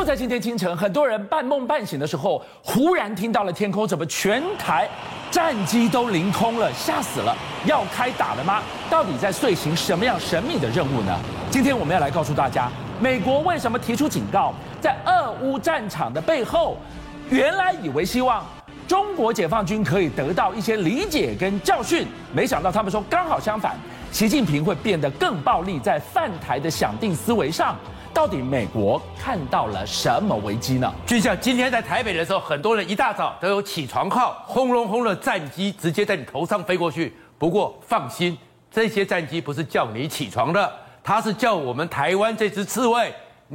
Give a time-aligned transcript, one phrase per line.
[0.00, 4.88] 就在今天清晨，很多人半梦半醒的时候，忽然听到了天空怎么全台
[5.30, 7.36] 战机都凌空了，吓死了！
[7.66, 8.62] 要开打了吗？
[8.88, 11.14] 到底在遂行什么样神秘的任务呢？
[11.50, 16.78] 今天我们要来告诉大家，美国为什么提出警告，在俄乌战场的背后，
[17.28, 18.42] 原来以为希望
[18.88, 23.76] 中国解放军可以得到一些理解跟教训，没想到他们说刚好相反，
[24.10, 27.76] 习近平会变得更暴力，在犯台的想定思维上。
[28.12, 30.92] 到底美国看到了什么危机呢？
[31.06, 37.14] 就像今天在台北的时候，很多人一大早都有起床号，轰隆轰的战机直接在你头上飞过去。
[37.38, 38.36] 不过放心，
[38.70, 40.70] 这些战机不是叫你起床的，
[41.02, 43.12] 它是叫我们台湾这只刺猬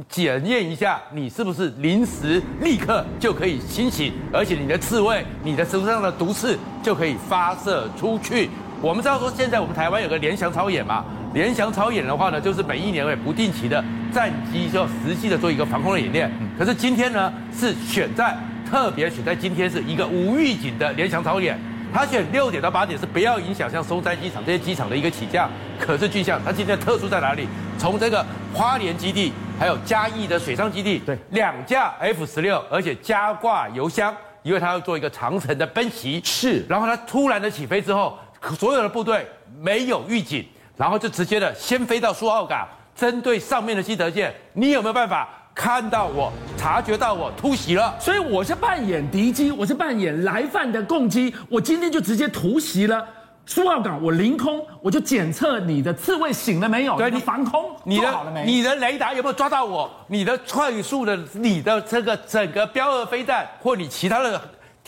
[0.08, 8.50] 检验一下你是不是临时立刻就可以清醒，而且你的刺猬、你的身上的毒刺就可以发射出去。
[8.82, 11.04] 我们知道说，现在我们台湾有个联翔操演嘛。
[11.32, 16.30] 联翔操演的话呢，就是每一年会不定期的战机就要实际的做一个防空的演练。
[16.58, 18.36] 可是今天呢，是选在
[18.68, 21.58] 特别选在今天是一个无预警的联翔操演。
[21.92, 25.48] 他选六点到八点是不要影响像松山机场这些机场的一个起降。
[25.78, 27.46] 可是巨象，它今天特殊在哪里？
[27.78, 36.20] 从这个花莲基地还有嘉义的水上基地，对，两架 F 十六，而且加挂油箱，因为它要做一个长程的奔袭。
[36.24, 38.18] 是，然后它突然的起飞之后，
[38.58, 39.26] 所有的部队
[39.60, 40.44] 没有预警。
[40.76, 47.96] 然后就直接的先飞到苏澳港，针对上面的基德舰，你有没有办法看到我、察觉到我突袭了？
[47.98, 53.02] 所以我是扮演敌机，我是扮演来犯的共机，我今天就直接突袭了
[53.46, 56.94] 苏澳港，我凌空，我就检测你的刺猬醒了没有？
[56.98, 58.44] 对，你防空做好了没？
[58.44, 59.90] 你的雷达有没有抓到我？
[60.08, 64.38] 你的快速的，你的这个整个标二飞弹或你其他的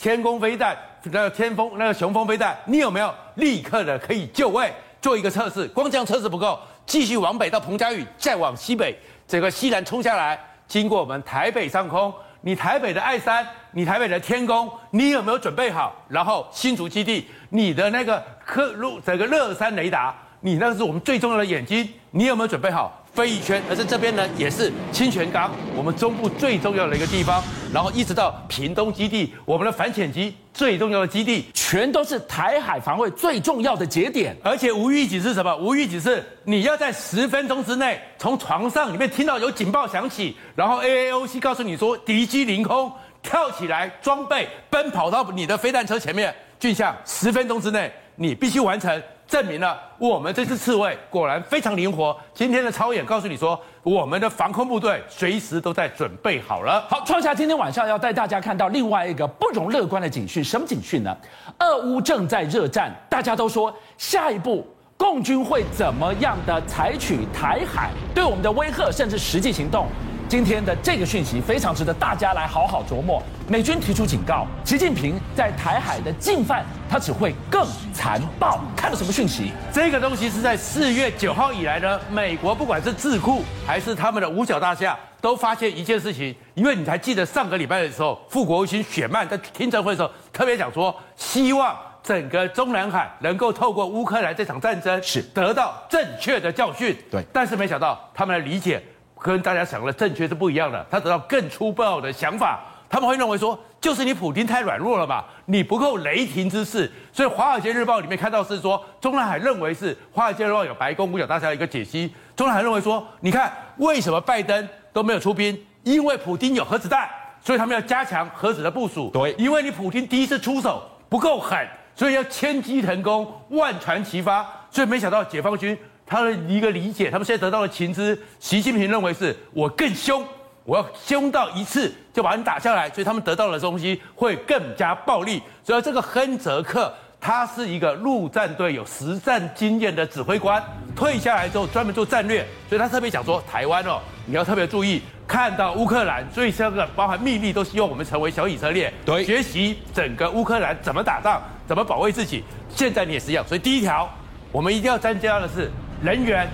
[0.01, 4.73] 天宫飞弹，那个天风那个雄风飞弹，你有没有立刻的可以就位？
[5.01, 10.39] 做一个测试，光这样测试不够，继续往北到彭佳屿，再往西北，整个西南冲下来，
[10.69, 15.93] 经过我们台北上空，你台北的爱山，你台北的天宫，你有没有准备好？
[16.09, 22.98] 然后新竹基地，你的那个科路整个乐山雷达，你那个是我们最重要的眼睛，你有没有准备好？
[23.19, 27.43] 飞一圈，而在这边呢，也是清泉岗，我们中部最重要的一个地方，
[27.75, 34.37] 然后一直到屏东基地，我们的反潜机最重要的基地，全都是台海防卫最重要的节点。
[34.41, 35.53] 而且无预警是什么？
[35.57, 42.89] 无预警是你要在十分钟之内从床上里面听到有警报响起，然后 AAOC 告诉你说敌机凌空，
[43.21, 49.03] 跳起来装备奔跑到你的飞弹车前面，俊相十分钟之内你必须完成。
[49.29, 52.17] 证明了我们这支刺猬果然非常灵活。
[52.33, 56.83] 今天的超演告诉你说，我们的防空部队随时都在准备好了。
[56.89, 60.43] 好，创下今天晚上要带大家看到另外一个不容乐观的警讯。
[60.43, 61.15] 什么警讯呢？
[61.59, 69.87] 俄乌正在热战，大家都说下一步共军会怎么样的采取台海对我们的威吓，甚至实际行动。
[70.29, 73.23] 今天的这个讯息非常值得大家来好好琢磨。
[73.49, 78.61] 美军提出警告，习近平在台海的进犯，他只会更残暴。
[78.77, 79.53] 看到什么讯息？
[79.73, 86.35] 这个东西是在四月九号以来呢，美国不管是智库还是他们的五角大厦，都发现一件事情。
[86.55, 96.95] 因为你还记得上个礼拜的时候，副国务卿雪曼在听证会的时候特别讲说，希望整个中南海能够透过乌克兰这场战争是得到正确的教训。
[97.11, 98.83] 对，但是没想到他们的理解。
[99.21, 115.59] 跟大家想的正确是不一样的，他得到更粗暴的想法，他们会认为说，就是你普京太软弱了吧，你不够雷霆之势，所以《华尔街日报》里面看到是说，中南海认为是《华尔街日报》有白宫五角大厦的一个解析，中南海认为说，你看为什么拜登都没有出兵？
[115.83, 117.09] 因为普京有核子弹，
[117.41, 119.11] 所以他们要加强核子的部署。
[119.13, 121.59] 对，因为你普京第一次出手不够狠，
[121.95, 125.77] 所以要千机腾攻，万船齐发，所以没想到解放军。
[126.09, 130.25] 他的一个理解，他们现在得到的情资，习近平认为是我更凶，
[130.65, 135.43] 我要凶到一次就把你打下来，所以他们得到的东西会更加暴力。
[135.63, 136.91] 所以这个亨泽克，
[137.21, 140.63] 他是一个陆战队有实战经验的指挥官，
[140.97, 152.43] 退下来之后专门做战略，所以他特别讲说，台湾哦，你要特别注意，看到乌克兰，所以这个包含秘密都希望我们成为小以色列，对，学习整个乌克兰怎么打仗，怎么保卫自己。
[152.71, 154.09] 现在你也是一样，所以第一条，
[154.51, 155.71] 我们一定要增加的是。
[156.01, 156.49] 人员、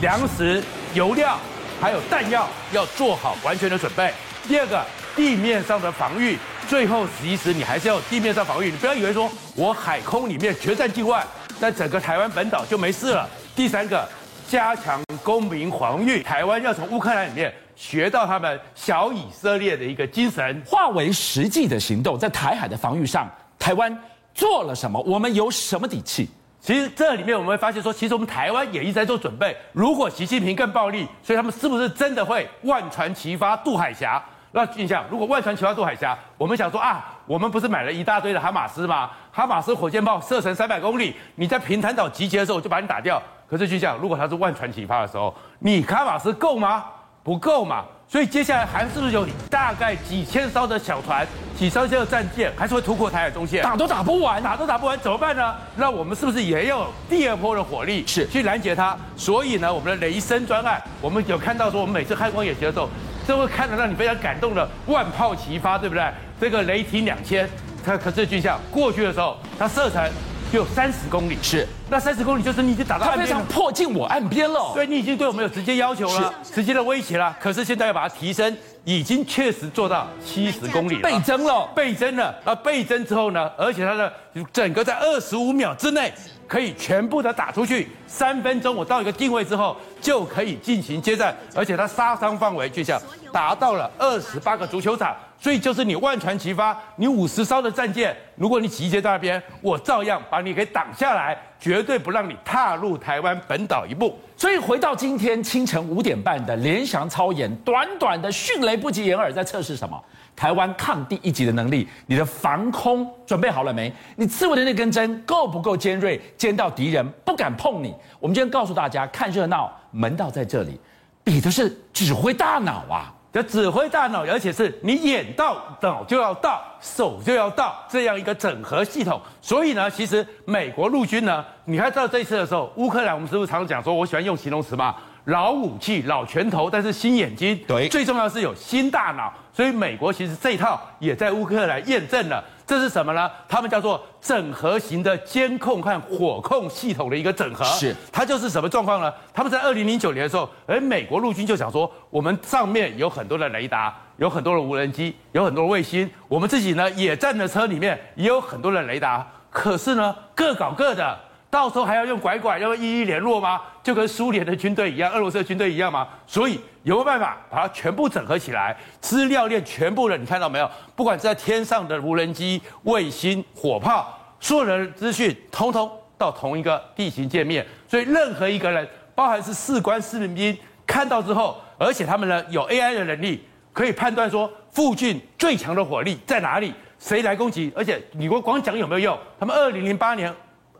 [0.00, 0.60] 粮食、
[0.92, 1.38] 油料，
[1.80, 4.12] 还有弹药，要做好完全的准备。
[4.48, 4.84] 第二个，
[5.14, 8.72] 地面上的防御，最后其实你还是要地面上防御。
[8.72, 11.24] 你不要以为说我海空里面决战境外，
[11.60, 13.28] 在整个台湾本岛就没事了。
[13.54, 14.08] 第三个，
[14.48, 22.18] 加强公民防御，台湾要从乌克兰里面学到他们小以色列的一个精神，化为实际的行动。
[22.18, 23.96] 在台海的防御上，台湾
[24.34, 25.00] 做了什么？
[25.02, 26.28] 我们有什么底气？
[26.60, 29.56] 其实这里面我们会发现说，其实我们台湾也一直在做准备。
[29.72, 34.22] 如果习近平更暴力，所以他们是不是真的会万船齐发渡海峡？
[34.50, 39.10] 那印象，如果万船齐发渡海峡，我们想说啊，我们不是买了一大堆的哈马斯吗？
[39.30, 43.22] 哈马斯火箭炮射程三百公里，你在平潭岛集结的时候就把你打掉。
[43.48, 46.84] 可是就像，如果他是万船齐发的时候，你哈马斯够吗？
[47.22, 47.84] 不够嘛。
[48.10, 51.26] 所以接下来还是不是有大概几千艘的小船、
[51.58, 55.54] 几艘这个战舰，还是会突破台海中线，打都打不完，打都打不完，怎么办呢？
[55.76, 58.96] 那我们是不是也有第二波的火力，是去拦截它？
[59.14, 62.88] 所以呢，我们的雷声专案，我们有看到说，我们每次开光演习的时候，
[63.26, 66.10] 都会看得让你非常感动的万炮齐发，对不对？
[66.40, 67.46] 这个雷霆两千，
[67.84, 70.02] 它可是军象过去的时候，它射程。
[70.50, 74.72] 就有三十公里，是那三十公里就是你已经打到岸边常迫近我岸边了。
[74.74, 77.36] 对，你已经对我们有直接要求了，直接的威胁了。
[77.38, 82.34] 可是现在要把它提升，已经确实做到七十公里了，倍增了，倍增了。
[82.46, 83.50] 那倍增之后呢？
[83.58, 84.10] 而且它的
[84.50, 86.10] 整个在二十五秒之内
[86.46, 92.98] 可以全部的打出去，三分钟我到一个定位之后就可以进行接战，而且它杀伤范围就像
[93.30, 95.14] 达到了二十八个足球场。
[95.40, 104.18] 所以就是你万船齐发，你五十艘的战舰，如果你集结在那边，我照样把你给挡下来，绝对不让你踏入台湾本岛一步。
[104.36, 110.00] 所以回到今天清晨五点半的联翔操演，短短的迅雷不及掩耳，在测试什么？
[110.34, 113.92] 台湾抗第一级的能力，你的防空准备好了没？
[114.16, 117.94] 你刺猬的那根针够不够尖锐，尖到敌人不敢碰你？
[118.18, 120.80] 我们今天告诉大家，看热闹，门道在这里，
[121.22, 123.14] 比的是指挥大脑啊。
[123.32, 129.20] 就指挥大脑，而且是你眼到脑就要到，手就要到这样一个整合系统。
[129.42, 134.94] 所以呢，其实美国陆军呢，你看到这一次的时候，乌克兰我们是不是常常讲说，我喜欢用形容词嘛？
[135.24, 137.58] 老武器、老拳头，但是新眼睛。
[137.66, 139.32] 对，最重要是有新大脑。
[139.52, 142.42] 所以美国其实这一套也在乌克兰验证了。
[142.64, 143.30] 这是什么呢？
[143.48, 147.64] 他们叫做整合型的监控和火控系统的一个整合。
[147.64, 149.12] 是，它就是什么状况呢？
[149.32, 161.18] 他们在二零零九年的时候，而美国陆军就想说，我们上面有很多的雷达，有很多的无人机，有很多的卫星，我们自己呢野战的车里面也有很多的雷达，可是呢各搞各的。
[161.50, 163.60] 到时候还要用拐拐，要一一联络吗？
[163.82, 166.06] 就跟苏联的军队一样，俄罗斯的军队一样吗？
[166.26, 168.76] 所以有没有办法把它全部整合起来？
[169.00, 170.70] 资料链全部的，你看到没有？
[170.94, 177.66] 不管是在天上的无人机、卫星、火炮，所有的资讯通通到同一个地形界面。
[177.88, 180.54] 所以任何一个人，包含是士官、士兵，
[180.86, 183.42] 看到之后，而且他们呢有 AI 的能力，
[183.72, 187.72] 可以判断说附近最强的火力在哪里，谁来攻击。
[187.74, 189.18] 而且你光光讲有没有用？
[189.40, 190.30] 他们二零零八年。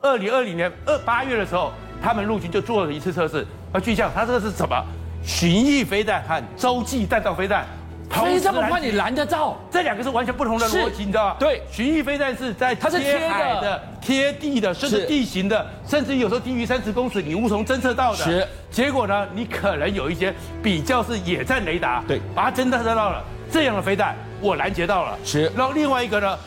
[0.00, 3.44] 二零二零年二八月的时候，他们陆军就做了一次测试。
[3.72, 4.84] 而巨象，它这个是什么？
[5.24, 7.66] 巡弋飞弹和洲际弹道飞弹，
[8.08, 9.56] 飞这么快你拦得到？
[9.70, 11.36] 这两个是完全不同的逻辑，你知道吗？
[11.40, 18.18] 对，巡弋飞弹是在它是贴海的、贴地的，甚至地形的，甚至有时候低于三十公尺你无从侦测到的。
[18.18, 18.46] 是。
[18.70, 25.18] 结果呢，你可能有一些比较是野战雷达，对，把它侦测到了这样的飞弹，我拦截到了。
[25.24, 25.50] 是。
[25.56, 26.38] 然后另外一个呢，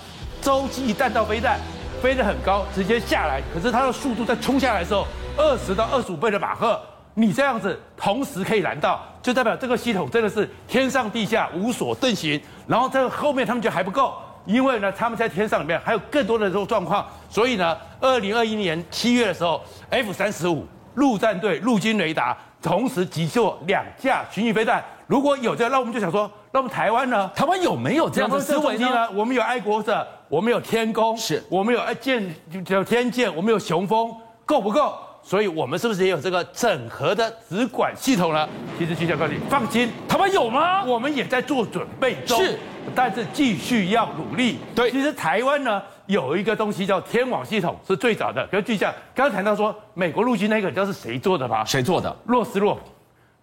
[0.41, 1.59] 洲际弹道飞弹。
[2.01, 5.05] 飞得很高，直接下来，可是它的速度在冲下来的时候，
[5.37, 6.81] 二十到二十五倍的马赫，
[7.13, 12.41] 你这样子同时可以拦到，就代表这个系统真的是天上地下无所遁形。
[12.65, 14.15] 然后这个后面他们觉得还不够，
[14.45, 19.61] 因为呢他们在天上里面还有更多的这种状况，所以呢，二零二一年七月的时候
[19.91, 20.65] ，F 三十五
[20.95, 24.83] 陆战队陆军雷达同时击落两架巡弋飞弹。
[25.11, 27.29] 如果有这样，那我们就想说，那么台湾呢？
[27.35, 29.09] 台湾有没有这样的思维呢？
[29.13, 32.33] 我们有爱国者，我们有天弓，是我们有爱舰，
[32.69, 34.15] 有天剑，我们有雄风，
[34.45, 34.93] 够不够？
[35.21, 38.47] 所以我们是不是也有这个整合的直管系统呢？
[38.79, 40.85] 其实，就想告诉你，放心，台湾有吗？
[40.85, 42.57] 我们也在做准备中，是，
[42.95, 44.59] 但是继续要努力。
[44.73, 48.47] 对，其实台湾呢有一个东西叫天网系统，是最早的。
[48.47, 51.65] 比如，就像刚刚谈到说，美国陆军那个你知道是谁做的吗？
[51.65, 52.15] 谁做的？
[52.27, 52.79] 洛斯洛。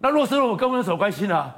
[0.01, 1.51] 那洛斯洛普跟我们有什么关系呢？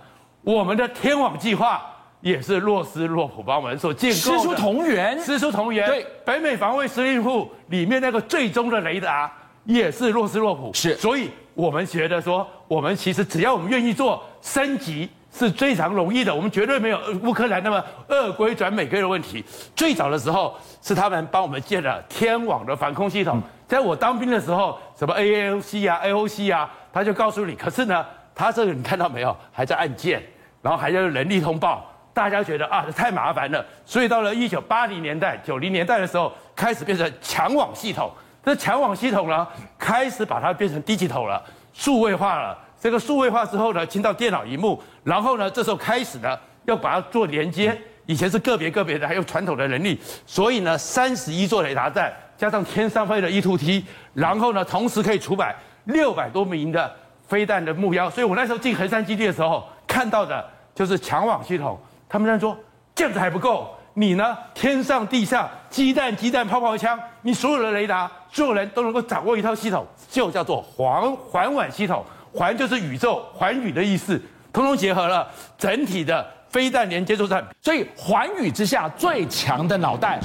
[0.44, 1.80] 我们的天网计划
[2.22, 4.40] 也是洛斯洛普帮我们所建构的。
[4.40, 5.88] 师出同源，师出同源。
[5.88, 9.32] 对，北美防卫司令部里面那个最终的雷达
[9.66, 10.74] 也是洛斯洛普。
[10.74, 16.34] 是，所以我们觉得说，我们其实只要我们愿意做升级，是非常容易的。
[16.34, 19.46] 我们绝对没有乌克兰那么俄归转美归的问题。
[19.76, 23.40] 最早的时候是他们帮我们建了天网的防空系统。
[23.68, 28.04] 在我当兵的时候，什么 AAOC 啊、AOC 啊，他就告诉你，可是呢。
[28.42, 29.38] 他这个你看到没有？
[29.52, 30.20] 还在按键，
[30.64, 33.64] 然后还要人力通报，大家觉得啊，这太麻烦了。
[33.86, 38.12] 所以到了一九八零年代、九零年代的时候，开始变成强网系统。
[38.44, 41.40] 这强网系统呢，开始把它变成 digital 了，
[41.72, 42.58] 数位化了。
[42.80, 47.80] 这个数位化之后呢，进到电脑萤幕，然后呢，这时候开始呢，要把它做连接。
[48.08, 50.02] 以前是个别个别的，还有传统的人力。
[50.26, 53.84] 所以呢，三十一座雷达站加上天上飞的 E-2T，
[54.16, 56.92] 然后呢，同时可以除摆六百多名的
[57.32, 58.10] 飞弹的目标。
[58.10, 60.46] 所以我那时候进横山基地的时候，看到的
[60.76, 61.80] 就是强网系统。
[62.10, 62.58] 他们在说
[62.94, 72.04] 这样子还不够，你呢，天上地下机弹机弹泡泡枪，你所有的雷达，所有人都能够掌握一套系统，就叫做环环网系统。
[72.34, 74.22] 环就是宇宙环宇的意思，
[74.52, 75.26] 通通结合了
[75.58, 77.42] 整体的飞弹连接作战。
[77.62, 80.20] 所以环宇之下最强的脑袋，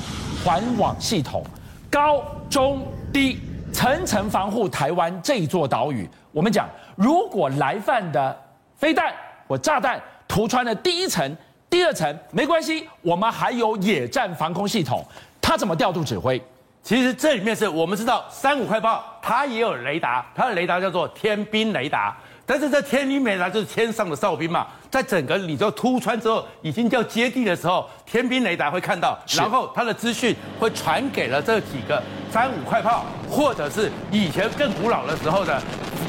[0.45, 1.45] 环网系统。
[1.89, 2.21] 高
[2.51, 3.39] 中低
[3.77, 6.09] 层层防护台湾这座岛屿。
[6.33, 6.67] 我们讲，
[6.97, 8.35] 如果来犯的
[8.75, 9.13] 飞弹
[9.47, 11.37] 或炸弹突穿了第一层、
[11.69, 15.05] 第二层，没关系，我们还有野战防空系统。
[15.43, 16.43] 它怎么调度指挥？
[16.83, 22.17] 其实这里面是我们知道，三五快炮它也有雷达，它的雷达叫做天兵雷达。
[22.47, 35.61] 但是这天兵雷达就是天上的哨兵嘛，在整个你就突穿之后，已经叫接地的时候，天兵雷达会看到，然后它的资讯会传给了这几个三五快炮，或者是以前更古老的时候的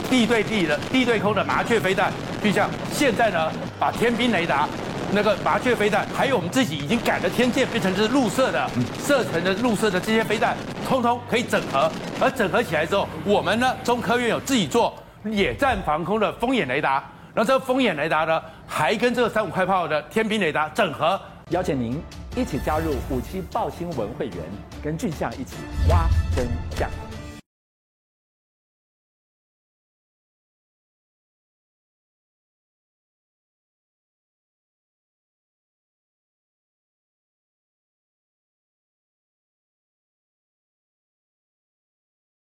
[0.10, 4.70] 地对地的地对空的麻雀飞弹，就像现在呢，把天兵雷达
[5.12, 8.70] 那个麻雀飞弹，还有我们自己已经改了天剑变成是入射的
[9.06, 10.56] 射程的入射的这些飞弹，
[10.88, 11.92] 通通可以整合，
[12.22, 14.94] 而整合起来之后，我们呢中科院有自己做。
[15.30, 17.04] 野战防空的风眼雷达，
[17.34, 21.20] 然后这个风眼雷达呢，还跟这个三五快炮的天兵雷达整合。
[21.50, 22.02] 邀请您
[22.36, 24.38] 一起加入五七报新闻会员，
[24.84, 25.56] 跟俊相一起
[25.90, 26.06] 挖
[26.36, 26.46] 真
[26.78, 27.07] 相。